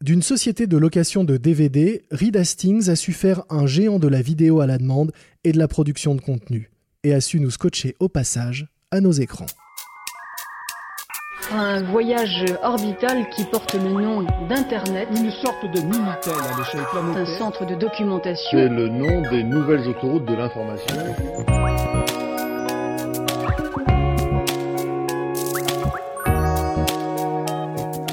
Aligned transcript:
D'une 0.00 0.22
société 0.22 0.68
de 0.68 0.76
location 0.76 1.24
de 1.24 1.36
DVD, 1.36 2.04
Reed 2.12 2.36
Hastings 2.36 2.88
a 2.88 2.94
su 2.94 3.12
faire 3.12 3.42
un 3.50 3.66
géant 3.66 3.98
de 3.98 4.06
la 4.06 4.22
vidéo 4.22 4.60
à 4.60 4.66
la 4.68 4.78
demande 4.78 5.10
et 5.42 5.50
de 5.50 5.58
la 5.58 5.66
production 5.66 6.14
de 6.14 6.20
contenu, 6.20 6.70
et 7.02 7.12
a 7.12 7.20
su 7.20 7.40
nous 7.40 7.50
scotcher 7.50 7.96
au 7.98 8.08
passage 8.08 8.68
à 8.92 9.00
nos 9.00 9.10
écrans. 9.10 9.46
Un 11.50 11.82
voyage 11.82 12.44
orbital 12.62 13.28
qui 13.30 13.42
porte 13.46 13.74
le 13.74 13.90
nom 13.90 14.22
d'Internet. 14.48 15.08
Une 15.16 15.32
sorte 15.32 15.64
de 15.64 15.80
Minitel 15.80 16.32
à 16.32 16.58
l'échelle 16.58 16.84
planétaire. 16.92 17.34
Un 17.34 17.38
centre 17.38 17.66
de 17.66 17.74
documentation. 17.74 18.50
C'est 18.52 18.68
le 18.68 18.88
nom 18.88 19.22
des 19.32 19.42
nouvelles 19.42 19.88
autoroutes 19.88 20.26
de 20.26 20.34
l'information. 20.34 20.96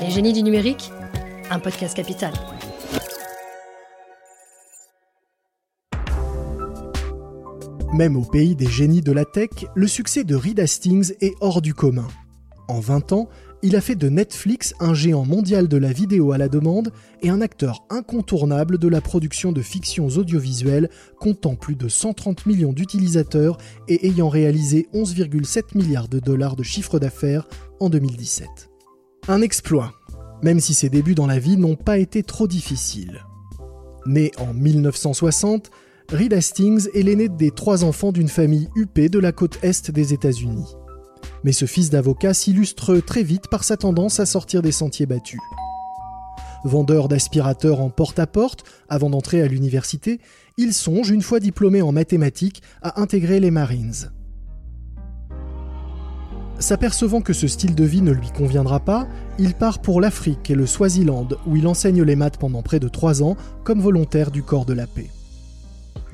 Les 0.01 0.09
génies 0.09 0.33
du 0.33 0.41
numérique, 0.41 0.91
un 1.55 1.59
podcast 1.59 1.95
capital. 1.95 2.33
Même 7.93 8.17
au 8.17 8.23
pays 8.23 8.57
des 8.57 8.67
génies 8.67 9.01
de 9.01 9.13
la 9.13 9.23
tech, 9.23 9.49
le 9.73 9.87
succès 9.87 10.25
de 10.25 10.35
Reed 10.35 10.59
Hastings 10.59 11.13
est 11.21 11.33
hors 11.39 11.61
du 11.61 11.73
commun. 11.73 12.07
En 12.67 12.81
20 12.81 13.13
ans, 13.13 13.29
il 13.63 13.77
a 13.77 13.81
fait 13.81 13.95
de 13.95 14.09
Netflix 14.09 14.73
un 14.81 14.93
géant 14.93 15.23
mondial 15.23 15.69
de 15.69 15.77
la 15.77 15.93
vidéo 15.93 16.33
à 16.33 16.37
la 16.37 16.49
demande 16.49 16.91
et 17.21 17.29
un 17.29 17.39
acteur 17.39 17.85
incontournable 17.89 18.77
de 18.77 18.89
la 18.89 18.99
production 18.99 19.53
de 19.53 19.61
fictions 19.61 20.09
audiovisuelles 20.09 20.89
comptant 21.21 21.55
plus 21.55 21.75
de 21.75 21.87
130 21.87 22.47
millions 22.47 22.73
d'utilisateurs 22.73 23.57
et 23.87 24.07
ayant 24.07 24.29
réalisé 24.29 24.89
11,7 24.93 25.77
milliards 25.77 26.09
de 26.09 26.19
dollars 26.19 26.57
de 26.57 26.63
chiffre 26.63 26.99
d'affaires 26.99 27.47
en 27.79 27.89
2017. 27.89 28.69
Un 29.27 29.41
exploit, 29.41 29.93
même 30.41 30.59
si 30.59 30.73
ses 30.73 30.89
débuts 30.89 31.15
dans 31.15 31.27
la 31.27 31.39
vie 31.39 31.57
n'ont 31.57 31.75
pas 31.75 31.97
été 31.97 32.23
trop 32.23 32.47
difficiles. 32.47 33.25
Né 34.05 34.31
en 34.37 34.53
1960, 34.53 35.71
Reed 36.11 36.33
Hastings 36.33 36.87
est 36.93 37.01
l'aîné 37.01 37.29
des 37.29 37.49
trois 37.49 37.83
enfants 37.83 38.11
d'une 38.11 38.27
famille 38.27 38.69
huppée 38.75 39.09
de 39.09 39.17
la 39.17 39.31
côte 39.31 39.57
est 39.63 39.89
des 39.89 40.13
États-Unis. 40.13 40.75
Mais 41.43 41.51
ce 41.51 41.65
fils 41.65 41.89
d'avocat 41.89 42.33
s'illustre 42.33 42.97
très 42.97 43.23
vite 43.23 43.47
par 43.49 43.63
sa 43.63 43.77
tendance 43.77 44.19
à 44.19 44.25
sortir 44.25 44.61
des 44.61 44.71
sentiers 44.71 45.07
battus. 45.07 45.41
Vendeur 46.63 47.07
d'aspirateurs 47.07 47.79
en 47.79 47.89
porte-à-porte, 47.89 48.63
avant 48.89 49.09
d'entrer 49.09 49.41
à 49.41 49.47
l'université, 49.47 50.19
il 50.57 50.73
songe, 50.73 51.09
une 51.11 51.21
fois 51.21 51.39
diplômé 51.39 51.81
en 51.81 51.91
mathématiques, 51.91 52.61
à 52.81 53.01
intégrer 53.01 53.39
les 53.39 53.51
Marines. 53.51 54.11
S'apercevant 56.59 57.21
que 57.21 57.33
ce 57.33 57.47
style 57.47 57.75
de 57.75 57.83
vie 57.83 58.01
ne 58.01 58.11
lui 58.11 58.29
conviendra 58.29 58.79
pas, 58.79 59.07
il 59.37 59.53
part 59.53 59.79
pour 59.79 59.99
l'Afrique 59.99 60.49
et 60.49 60.55
le 60.55 60.65
Swaziland, 60.65 61.27
où 61.45 61.57
il 61.57 61.67
enseigne 61.67 62.01
les 62.01 62.15
maths 62.15 62.37
pendant 62.37 62.61
près 62.61 62.79
de 62.79 62.87
trois 62.87 63.21
ans 63.21 63.35
comme 63.63 63.81
volontaire 63.81 64.31
du 64.31 64.41
corps 64.41 64.65
de 64.65 64.73
la 64.73 64.87
paix. 64.87 65.09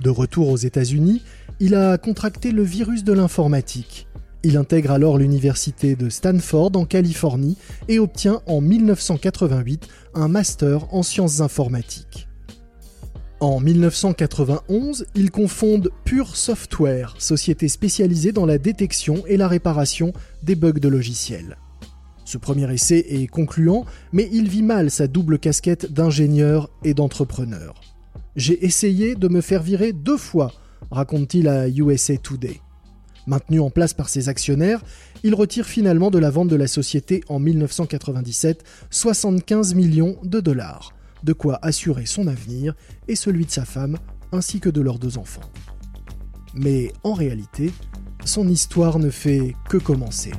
De 0.01 0.09
retour 0.09 0.49
aux 0.49 0.57
États-Unis, 0.57 1.21
il 1.59 1.75
a 1.75 1.97
contracté 1.99 2.51
le 2.51 2.63
virus 2.63 3.03
de 3.03 3.13
l'informatique. 3.13 4.07
Il 4.43 4.57
intègre 4.57 4.91
alors 4.91 5.19
l'université 5.19 5.95
de 5.95 6.09
Stanford 6.09 6.71
en 6.73 6.85
Californie 6.85 7.57
et 7.87 7.99
obtient 7.99 8.41
en 8.47 8.61
1988 8.61 9.87
un 10.15 10.27
master 10.27 10.91
en 10.91 11.03
sciences 11.03 11.41
informatiques. 11.41 12.30
En 13.41 13.59
1991, 13.59 15.07
il 15.15 15.31
confonde 15.31 15.89
Pure 16.05 16.35
Software, 16.35 17.15
société 17.17 17.69
spécialisée 17.69 18.31
dans 18.31 18.45
la 18.45 18.59
détection 18.59 19.23
et 19.25 19.35
la 19.35 19.47
réparation 19.47 20.13
des 20.43 20.53
bugs 20.53 20.73
de 20.73 20.87
logiciels. 20.87 21.57
Ce 22.23 22.37
premier 22.37 22.71
essai 22.71 23.03
est 23.09 23.25
concluant, 23.25 23.87
mais 24.13 24.29
il 24.31 24.47
vit 24.47 24.61
mal 24.61 24.91
sa 24.91 25.07
double 25.07 25.39
casquette 25.39 25.91
d'ingénieur 25.91 26.69
et 26.83 26.93
d'entrepreneur. 26.93 27.81
J'ai 28.35 28.63
essayé 28.63 29.15
de 29.15 29.27
me 29.27 29.41
faire 29.41 29.63
virer 29.63 29.91
deux 29.91 30.17
fois, 30.17 30.51
raconte-t-il 30.91 31.47
à 31.47 31.67
USA 31.67 32.17
Today. 32.17 32.61
Maintenu 33.25 33.59
en 33.59 33.71
place 33.71 33.95
par 33.95 34.09
ses 34.09 34.29
actionnaires, 34.29 34.83
il 35.23 35.33
retire 35.33 35.65
finalement 35.65 36.11
de 36.11 36.19
la 36.19 36.29
vente 36.29 36.49
de 36.49 36.55
la 36.55 36.67
société 36.67 37.23
en 37.27 37.39
1997 37.39 38.63
75 38.91 39.73
millions 39.73 40.17
de 40.23 40.39
dollars, 40.39 40.93
de 41.23 41.33
quoi 41.33 41.59
assurer 41.61 42.05
son 42.05 42.27
avenir 42.27 42.73
et 43.07 43.15
celui 43.15 43.45
de 43.45 43.51
sa 43.51 43.65
femme 43.65 43.97
ainsi 44.31 44.59
que 44.59 44.69
de 44.69 44.81
leurs 44.81 44.99
deux 44.99 45.17
enfants. 45.17 45.41
Mais 46.53 46.91
en 47.03 47.13
réalité, 47.13 47.71
son 48.25 48.47
histoire 48.47 48.99
ne 48.99 49.09
fait 49.09 49.55
que 49.69 49.77
commencer. 49.77 50.31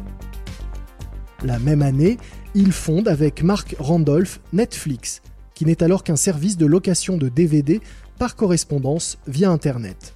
La 1.45 1.59
même 1.59 1.83
année, 1.83 2.19
il 2.55 2.73
fonde 2.73 3.09
avec 3.09 3.43
Mark 3.43 3.75
Randolph 3.79 4.41
Netflix, 4.53 5.23
qui 5.55 5.65
n'est 5.65 5.83
alors 5.83 6.05
qu'un 6.05 6.17
service 6.17 6.57
de 6.57 6.67
location 6.67 7.17
de 7.17 7.29
DVD 7.29 7.81
par 8.19 8.37
correspondance 8.37 9.19
via 9.27 9.51
Internet. 9.51 10.15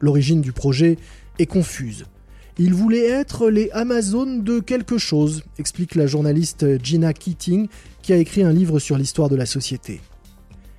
L'origine 0.00 0.40
du 0.40 0.52
projet 0.52 0.98
est 1.38 1.46
confuse. 1.46 2.04
Il 2.58 2.72
voulait 2.72 3.04
être 3.04 3.50
les 3.50 3.70
Amazones 3.72 4.42
de 4.42 4.60
quelque 4.60 4.96
chose, 4.96 5.42
explique 5.58 5.94
la 5.94 6.06
journaliste 6.06 6.82
Gina 6.82 7.12
Keating, 7.12 7.68
qui 8.00 8.14
a 8.14 8.16
écrit 8.16 8.42
un 8.42 8.52
livre 8.52 8.78
sur 8.78 8.96
l'histoire 8.96 9.28
de 9.28 9.36
la 9.36 9.44
société. 9.44 10.00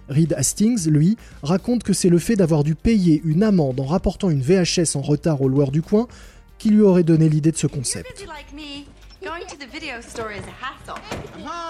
Reed 0.10 0.34
Hastings, 0.34 0.90
lui, 0.90 1.18
raconte 1.44 1.84
que 1.84 1.94
c'est 1.94 2.10
le 2.10 2.18
fait 2.18 2.36
d'avoir 2.36 2.64
dû 2.64 2.74
payer 2.74 3.22
une 3.26 3.44
amende 3.44 3.80
en 3.80 3.86
rapportant 3.86 4.32
une 4.32 4.42
VHS 4.42 4.96
en 4.96 5.02
retard 5.02 5.42
au 5.42 5.48
loueur 5.48 5.70
du 5.70 5.84
coin 5.84 6.08
qui 6.58 6.70
lui 6.70 6.82
aurait 6.82 7.04
donné 7.04 7.30
l'idée 7.30 7.52
de 7.52 7.58
ce 7.58 7.68
concept. 7.68 8.26
Going 9.48 9.60
to 9.60 9.66
the 9.66 9.72
video 9.72 10.02
store 10.02 10.34
is 10.34 10.46
a 10.46 10.52
hassle. 10.52 11.00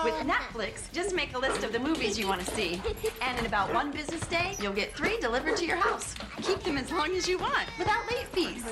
With 0.03 0.15
Netflix, 0.25 0.91
just 0.93 1.13
make 1.13 1.35
a 1.35 1.38
list 1.38 1.63
of 1.63 1.71
the 1.71 1.79
movies 1.79 2.17
you 2.17 2.27
want 2.27 2.41
to 2.41 2.55
see. 2.55 2.81
And 3.21 3.38
in 3.38 3.45
about 3.45 3.71
one 3.71 3.91
business 3.91 4.21
day, 4.27 4.53
you'll 4.59 4.73
get 4.73 4.95
three 4.95 5.19
delivered 5.19 5.57
to 5.57 5.65
your 5.65 5.75
house. 5.75 6.15
Keep 6.41 6.63
them 6.63 6.77
as 6.77 6.91
long 6.91 7.15
as 7.15 7.27
you 7.27 7.38
want, 7.38 7.67
without 7.77 8.03
late 8.09 8.25
fees. 8.33 8.63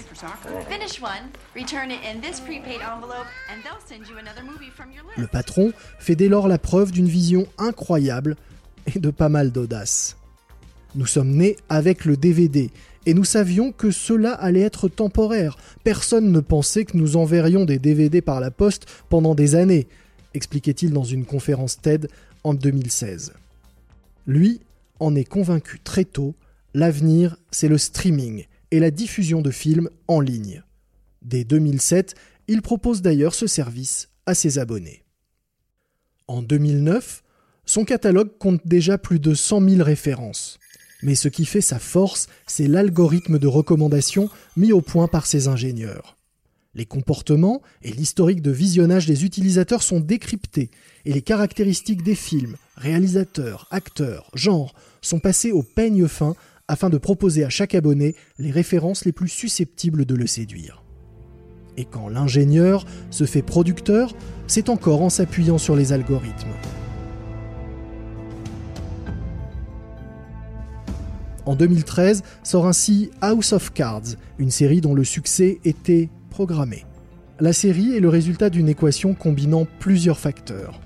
Finish 0.67 0.99
one, 0.99 1.31
return 1.53 1.91
it 1.91 2.03
in 2.03 2.19
this 2.19 2.39
prepaid 2.39 2.81
envelope, 2.81 3.27
and 3.51 3.61
they'll 3.63 3.85
send 3.85 4.07
you 4.07 4.17
another 4.17 4.43
movie 4.43 4.71
from 4.71 4.91
your 4.91 5.03
list. 5.03 5.19
Le 5.19 5.27
patron 5.27 5.71
fait 5.99 6.15
dès 6.15 6.29
lors 6.29 6.47
la 6.47 6.57
preuve 6.57 6.91
d'une 6.91 7.07
vision 7.07 7.45
incroyable 7.59 8.35
et 8.87 8.97
de 8.97 9.11
pas 9.11 9.29
mal 9.29 9.51
d'audace. 9.51 10.17
Nous 10.95 11.05
sommes 11.05 11.31
nés 11.31 11.57
avec 11.69 12.05
le 12.05 12.17
DVD 12.17 12.71
et 13.05 13.13
nous 13.13 13.23
savions 13.23 13.71
que 13.71 13.91
cela 13.91 14.33
allait 14.33 14.61
être 14.61 14.87
temporaire. 14.87 15.57
Personne 15.83 16.31
ne 16.31 16.39
pensait 16.39 16.85
que 16.85 16.97
nous 16.97 17.17
enverrions 17.17 17.65
des 17.65 17.79
DVD 17.79 18.21
par 18.21 18.39
la 18.39 18.51
poste 18.51 18.85
pendant 19.09 19.35
des 19.35 19.55
années, 19.55 19.87
expliquait-il 20.33 20.91
dans 20.91 21.03
une 21.03 21.25
conférence 21.25 21.81
TED 21.81 22.09
en 22.43 22.53
2016. 22.53 23.33
Lui 24.27 24.61
en 24.99 25.15
est 25.15 25.25
convaincu 25.25 25.79
très 25.79 26.05
tôt, 26.05 26.35
l'avenir 26.73 27.37
c'est 27.51 27.67
le 27.67 27.77
streaming 27.77 28.45
et 28.71 28.79
la 28.79 28.91
diffusion 28.91 29.41
de 29.41 29.51
films 29.51 29.89
en 30.07 30.19
ligne. 30.19 30.63
Dès 31.21 31.43
2007, 31.43 32.15
il 32.47 32.61
propose 32.61 33.01
d'ailleurs 33.01 33.33
ce 33.33 33.47
service 33.47 34.09
à 34.25 34.35
ses 34.35 34.59
abonnés. 34.59 35.03
En 36.27 36.41
2009, 36.41 37.23
son 37.65 37.85
catalogue 37.85 38.37
compte 38.37 38.61
déjà 38.65 38.97
plus 38.97 39.19
de 39.19 39.33
100 39.33 39.69
000 39.69 39.83
références. 39.83 40.59
Mais 41.05 41.13
ce 41.13 41.27
qui 41.27 41.45
fait 41.45 41.61
sa 41.61 41.77
force, 41.77 42.25
c'est 42.47 42.65
l'algorithme 42.65 43.37
de 43.37 43.45
recommandation 43.45 44.27
mis 44.57 44.71
au 44.71 44.81
point 44.81 45.07
par 45.07 45.27
ses 45.27 45.47
ingénieurs. 45.47 46.17
Les 46.73 46.87
comportements 46.87 47.61
et 47.83 47.91
l'historique 47.91 48.41
de 48.41 48.49
visionnage 48.49 49.05
des 49.05 49.23
utilisateurs 49.23 49.83
sont 49.83 49.99
décryptés 49.99 50.71
et 51.05 51.13
les 51.13 51.21
caractéristiques 51.21 52.01
des 52.01 52.15
films, 52.15 52.55
réalisateurs, 52.75 53.67
acteurs, 53.69 54.31
genres 54.33 54.73
sont 55.01 55.19
passés 55.19 55.51
au 55.51 55.61
peigne 55.61 56.07
fin 56.07 56.35
afin 56.67 56.89
de 56.89 56.97
proposer 56.97 57.43
à 57.43 57.49
chaque 57.49 57.75
abonné 57.75 58.15
les 58.39 58.49
références 58.49 59.05
les 59.05 59.11
plus 59.11 59.29
susceptibles 59.29 60.05
de 60.05 60.15
le 60.15 60.25
séduire. 60.25 60.81
Et 61.77 61.85
quand 61.85 62.09
l'ingénieur 62.09 62.83
se 63.11 63.25
fait 63.25 63.43
producteur, 63.43 64.15
c'est 64.47 64.69
encore 64.69 65.03
en 65.03 65.11
s'appuyant 65.11 65.59
sur 65.59 65.75
les 65.75 65.93
algorithmes. 65.93 66.55
En 71.45 71.55
2013 71.55 72.23
sort 72.43 72.65
ainsi 72.65 73.11
House 73.21 73.53
of 73.53 73.71
Cards, 73.71 74.15
une 74.39 74.49
série 74.49 74.81
dont 74.81 74.95
le 74.95 75.03
succès 75.03 75.59
était 75.63 76.09
programmé. 76.31 76.85
La 77.39 77.53
série 77.53 77.95
est 77.95 77.99
le 77.99 78.09
résultat 78.09 78.49
d'une 78.49 78.69
équation 78.69 79.13
combinant 79.13 79.67
plusieurs 79.79 80.19
facteurs. 80.19 80.81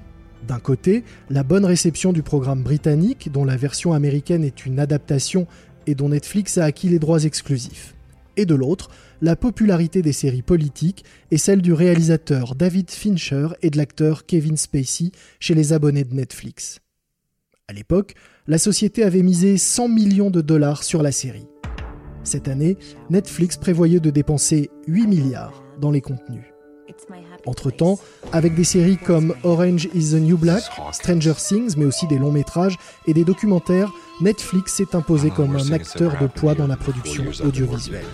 D'un 0.47 0.59
côté, 0.59 1.03
la 1.29 1.43
bonne 1.43 1.65
réception 1.65 2.11
du 2.11 2.23
programme 2.23 2.63
britannique, 2.63 3.31
dont 3.31 3.45
la 3.45 3.55
version 3.55 3.93
américaine 3.93 4.43
est 4.43 4.65
une 4.65 4.79
adaptation 4.79 5.47
et 5.87 5.95
dont 5.95 6.09
Netflix 6.09 6.57
a 6.57 6.65
acquis 6.65 6.89
les 6.89 6.99
droits 6.99 7.23
exclusifs. 7.23 7.95
Et 8.35 8.45
de 8.45 8.55
l'autre, 8.55 8.89
la 9.21 9.35
popularité 9.35 10.01
des 10.01 10.13
séries 10.13 10.41
politiques 10.41 11.05
et 11.31 11.37
celle 11.37 11.61
du 11.61 11.73
réalisateur 11.73 12.55
David 12.55 12.89
Fincher 12.89 13.49
et 13.61 13.69
de 13.69 13.77
l'acteur 13.77 14.25
Kevin 14.25 14.57
Spacey 14.57 15.11
chez 15.39 15.55
les 15.55 15.71
abonnés 15.71 16.03
de 16.03 16.15
Netflix. 16.15 16.79
À 17.67 17.73
l'époque, 17.73 18.15
la 18.49 18.57
société 18.57 19.03
avait 19.03 19.21
misé 19.21 19.57
100 19.57 19.89
millions 19.89 20.31
de 20.31 20.41
dollars 20.41 20.83
sur 20.83 21.03
la 21.03 21.11
série. 21.11 21.45
Cette 22.23 22.47
année, 22.47 22.77
Netflix 23.11 23.57
prévoyait 23.57 23.99
de 23.99 24.09
dépenser 24.09 24.71
8 24.87 25.05
milliards 25.05 25.63
dans 25.79 25.91
les 25.91 26.01
contenus. 26.01 26.45
Entre-temps, 27.45 27.99
avec 28.33 28.55
des 28.55 28.63
séries 28.63 28.97
comme 28.97 29.35
Orange 29.43 29.87
is 29.93 30.11
the 30.11 30.19
New 30.19 30.35
Black, 30.35 30.63
Stranger 30.91 31.35
Things, 31.35 31.75
mais 31.77 31.85
aussi 31.85 32.07
des 32.07 32.17
longs 32.17 32.31
métrages 32.31 32.75
et 33.05 33.13
des 33.13 33.23
documentaires, 33.23 33.93
Netflix 34.19 34.73
s'est 34.73 34.95
imposé 34.95 35.29
comme 35.29 35.55
un 35.55 35.71
acteur 35.71 36.17
de 36.19 36.25
poids 36.25 36.55
dans 36.55 36.67
la 36.67 36.75
production 36.75 37.25
audiovisuelle. 37.45 38.05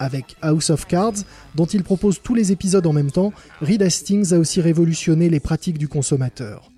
Avec 0.00 0.36
House 0.42 0.70
of 0.70 0.84
Cards, 0.86 1.24
dont 1.54 1.66
il 1.66 1.84
propose 1.84 2.20
tous 2.20 2.34
les 2.34 2.50
épisodes 2.50 2.86
en 2.88 2.92
même 2.92 3.12
temps, 3.12 3.32
Reed 3.60 3.82
Hastings 3.82 4.34
a 4.34 4.38
aussi 4.38 4.60
révolutionné 4.60 5.28
les 5.28 5.40
pratiques 5.40 5.78
du 5.78 5.86
consommateur. 5.86 6.72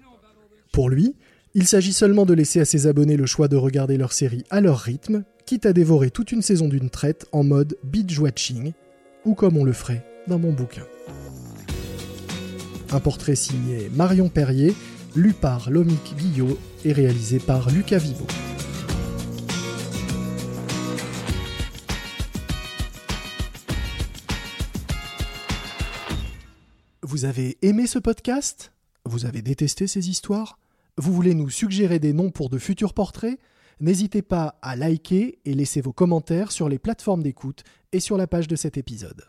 Pour 0.73 0.91
lui, 0.91 1.15
il 1.55 1.67
s'agit 1.67 1.93
seulement 1.93 2.27
de 2.27 2.35
laisser 2.35 2.61
à 2.61 2.65
ses 2.65 2.87
abonnés 2.87 3.17
le 3.17 3.27
choix 3.27 3.49
de 3.49 3.57
regarder 3.57 3.97
leur 3.97 4.13
série 4.13 4.45
à 4.51 4.61
leur 4.61 4.79
rythme, 4.79 5.25
quitte 5.47 5.67
à 5.67 5.73
dévorer 5.73 6.11
toute 6.11 6.31
une 6.31 6.43
saison 6.43 6.69
d'une 6.69 6.91
traite 6.91 7.27
en 7.33 7.43
mode 7.43 7.77
binge 7.83 8.19
watching, 8.19 8.73
ou 9.25 9.35
comme 9.35 9.57
on 9.57 9.65
le 9.65 9.73
ferait 9.73 10.05
dans 10.29 10.39
mon 10.39 10.53
bouquin. 10.53 10.85
Un 12.93 13.01
portrait 13.01 13.35
signé 13.35 13.91
Marion 13.93 14.29
Perrier, 14.29 14.75
lu 15.17 15.33
par 15.33 15.71
Lomic 15.71 16.15
Guillot 16.17 16.57
et 16.85 16.93
réalisé 16.93 17.41
par 17.41 17.71
Lucas 17.71 17.99
Vibo. 17.99 18.27
Vous 27.03 27.25
avez 27.25 27.59
aimé 27.63 27.89
ce 27.89 27.99
podcast? 27.99 28.71
Vous 29.05 29.27
avez 29.27 29.43
détesté 29.43 29.89
ces 29.89 30.09
histoires? 30.11 30.61
Vous 30.97 31.13
voulez 31.13 31.35
nous 31.35 31.51
suggérer 31.51 31.99
des 31.99 32.13
noms 32.13 32.31
pour 32.31 32.51
de 32.51 32.59
futurs 32.59 32.95
portraits? 32.95 33.39
N'hésitez 33.81 34.23
pas 34.23 34.59
à 34.61 34.77
liker 34.77 35.39
et 35.45 35.55
laisser 35.55 35.81
vos 35.81 35.93
commentaires 35.93 36.53
sur 36.53 36.69
les 36.69 36.79
plateformes 36.79 37.23
d'écoute 37.23 37.65
et 37.93 38.01
sur 38.01 38.17
la 38.17 38.27
page 38.27 38.49
de 38.49 38.57
cet 38.57 38.77
épisode. 38.77 39.25